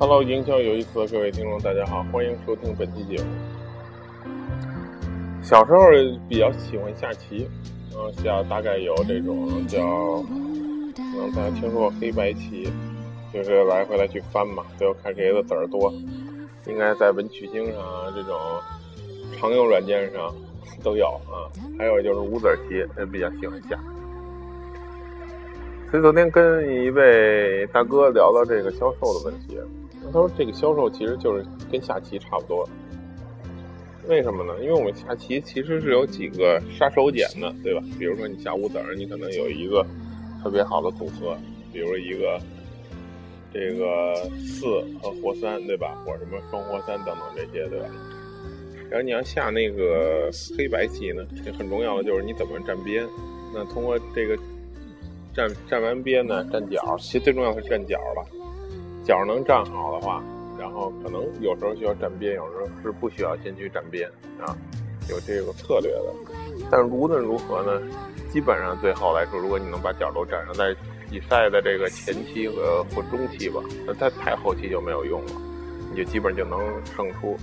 [0.00, 3.28] Hello，营销有意思的各位听众，大家好，欢迎收听本期节目。
[5.42, 5.90] 小时候
[6.26, 7.46] 比较喜欢下棋，
[7.94, 9.78] 嗯，下大概有这种叫，
[10.30, 10.90] 嗯，
[11.36, 12.72] 大家听说过黑白棋，
[13.30, 15.92] 就是来回来去翻嘛，最后看谁的子儿多。
[16.66, 18.34] 应该在文曲星上啊，这种
[19.38, 20.34] 常用软件上
[20.82, 21.44] 都有啊。
[21.78, 23.78] 还有就是五子棋，也比较喜欢下。
[25.90, 29.58] 所以昨天跟一位大哥聊到这个销售的问题，
[30.12, 32.68] 他说这个销售其实就是跟下棋差不多。
[34.08, 34.54] 为什么呢？
[34.60, 37.82] 因为我们下棋其实是有几个杀手锏的，对吧？
[37.98, 39.86] 比如说你下五子，你可能有一个
[40.42, 41.36] 特别好的组合，
[41.72, 42.40] 比如一个
[43.52, 44.66] 这个四
[45.00, 45.94] 和活三，对吧？
[46.04, 47.86] 或者什么双活三等等这些，对吧？
[48.90, 51.24] 然后你要下那个黑白棋呢，
[51.56, 53.06] 很重要的就是你怎么站边。
[53.54, 54.36] 那通过这个。
[55.32, 58.26] 站站完边呢，站角，其实最重要是站角吧。
[59.04, 60.22] 脚能站好的话，
[60.58, 64.08] 然后可能有时候需要站边，有时候是不需要先去站边
[64.40, 64.56] 啊，
[65.08, 66.14] 有这个策略的。
[66.70, 67.80] 但无论如何呢，
[68.30, 70.74] 基本上最后来说，如果你能把脚都站上，在
[71.10, 75.32] 比赛的这个前期和或中期吧，那在太后期就没有用了，
[75.90, 76.60] 你就基本就能
[76.94, 77.36] 胜出。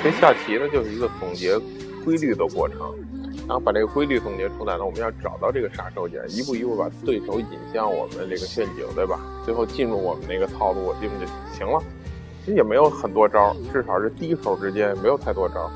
[0.00, 1.58] 所以下棋呢，就是一个总结
[2.04, 2.94] 规律的过程。
[3.48, 9.18] 然后把这个规律总结出来呢，我们要找到这个杀手锏，一步一步把对手引向我们这个陷阱，对吧？
[9.42, 11.82] 最后进入我们那个套路，基本就行了。
[12.44, 15.70] 其实也没有很多招，至少是低手之间没有太多招。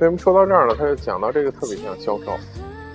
[0.00, 0.74] 为什么说到这儿呢？
[0.78, 2.32] 他就讲到这个特别像销售，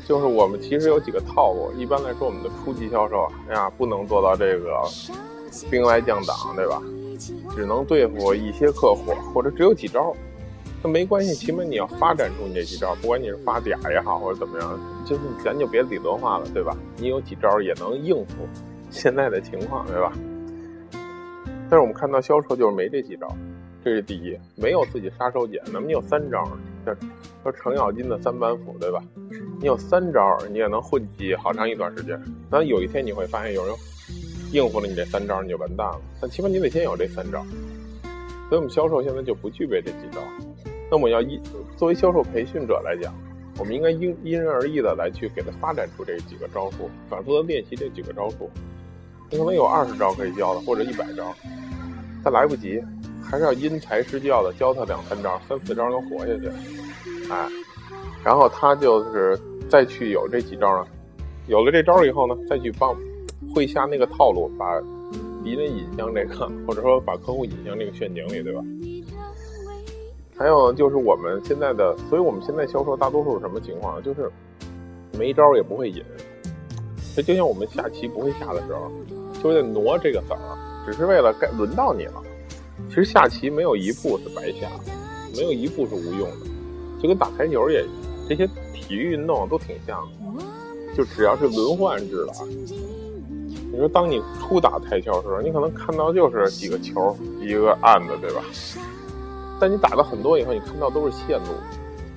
[0.08, 1.72] 就是我们其实有几个套路。
[1.78, 4.82] 一般来说，我们的初级销售啊，哎呀，不能做到这个
[5.70, 6.82] 兵来将挡，对吧？
[7.56, 10.16] 只能对付一些客户，或者只有几招。
[10.84, 16.76] 那没关系，起码你要发展出你这几招，不管你是发嗲也好，或者怎么样，就是咱就别理论化了，对吧？
[16.98, 18.46] 你有几招也能应付
[18.90, 20.12] 现在的情况，对吧？
[21.70, 23.28] 但是我们看到销售就是没这几招，
[23.84, 25.58] 这是第一，没有自己杀手锏。
[25.72, 26.46] 那么你有三招，
[26.86, 26.94] 叫
[27.46, 29.02] 叫程咬金的三板斧，对吧？
[29.62, 32.22] 你有三招，你也能混迹好长一段时间。
[32.50, 33.74] 但有一天你会发现，有人
[34.52, 36.02] 应付了你这三招，你就完蛋了。
[36.20, 37.42] 但起码你得先有这三招。
[38.50, 40.22] 所以我们销售现在就不具备这几招。
[40.94, 41.42] 那么要因
[41.76, 43.12] 作为销售培训者来讲，
[43.58, 48.48] 我们应该因因人而异的来去给他发展出这几个招数，反复的练习这几个招数。
[49.32, 51.34] 你可能有二十招可以教的，或者一百招，
[52.24, 52.80] 他来不及，
[53.24, 56.48] 还是要因材施教的教他两三招、三四招能活下去。
[57.32, 57.50] 哎，
[58.24, 59.36] 然后他就是
[59.68, 60.88] 再去有这几招呢，
[61.48, 62.96] 有了这招以后呢，再去帮
[63.52, 64.80] 会下那个套路，把
[65.44, 68.62] 敌人引向这个，或者说把客户引向这个陷阱里，对吧？
[70.38, 74.02] 还有就是我们现在的，所以我们现在销售大多数是什么情况？
[74.04, 74.30] 就是
[75.18, 76.04] 没招也不会引。
[77.16, 78.92] 这就像我们下棋不会下的时候，
[79.42, 80.40] 就是在挪这个子儿，
[80.86, 82.22] 只是为了该轮到你了。
[82.90, 84.68] 其实下棋没有一步是白下，
[85.36, 86.48] 没有一步是无用的。
[87.02, 87.86] 就跟打台球也，
[88.28, 90.44] 这些体育运动都挺像的。
[90.96, 92.34] 就只要是轮换制的，
[93.72, 98.44] 你说当你初打台球的时候，你可能看到就是几个球，一个案子，对吧？
[99.64, 101.46] 但你打了很多以后，你看到都是线路，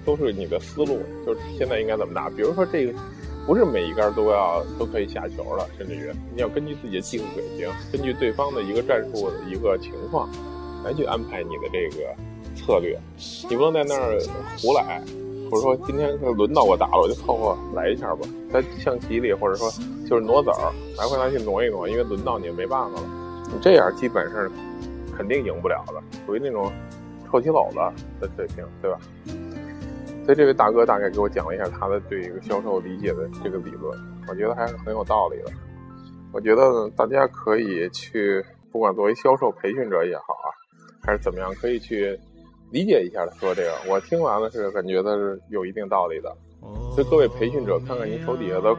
[0.05, 2.29] 都是你的思路，就是现在应该怎么打。
[2.29, 2.93] 比如说这个，
[3.47, 10.29] 不是每一杆都要都可以下球了，甚至于你要根据自己的技术水平，根据对方的一个战术的一个情况，
[10.85, 12.13] 来去安排你的这个
[12.57, 12.99] 策略。
[13.49, 14.19] 你不能在那儿
[14.59, 15.01] 胡来，
[15.49, 18.27] 或者说今天轮到我打了，我就凑合来一下吧。
[18.53, 19.71] 在象棋里，或者说
[20.11, 23.09] 就是挪子儿，来回来去挪一挪，因为轮到你没办法了。
[23.53, 24.51] 你这样基本上
[25.17, 26.73] 肯定赢不了的，属于那种。
[27.27, 27.77] 臭棋篓子
[28.21, 28.99] 的水平，对吧？
[30.25, 33.97] 所以这位大哥大概给我讲了一下他的对一个销售理解的这个理论，
[34.29, 35.53] 我觉得还是很有道理的。
[36.33, 40.51] 我觉得大家可以去，不管作为销售培训者也好啊，
[41.03, 42.19] 还是怎么样，可以去
[42.73, 43.71] 理解一下他说这个。
[43.89, 46.37] 我听完了是感觉的是有一定道理的。
[46.95, 48.77] 所以各位培训者，看看您手底下的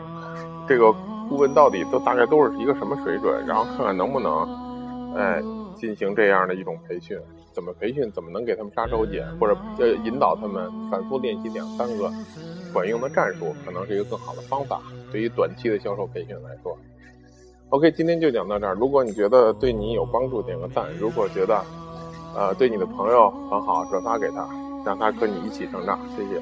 [0.67, 0.91] 这个
[1.29, 5.41] 顾问到底都大概都是一个什么水准，然后看看能不能，哎。
[5.77, 7.15] 进行这样的一种培训，
[7.57, 8.11] 怎么培训？
[8.11, 12.07] 怎么能给他们杀手锏，或者呃引导他们反复练习两三个
[12.71, 14.79] 管用的战术，可能是一个更好的方法。
[15.11, 16.77] 对于短期的销售培训来说
[17.69, 18.75] ，OK，今天就讲到这儿。
[18.75, 21.59] 如果你觉得对你有帮助，点个赞；如果觉得
[22.35, 24.47] 呃对你的朋友很好，转发给他，
[24.85, 25.99] 让他和你一起成长。
[26.15, 26.39] 谢谢。